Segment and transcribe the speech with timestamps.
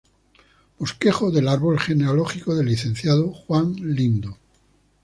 [0.79, 4.35] Bosquejo del árbol genealógico del licenciado Juan Lindo.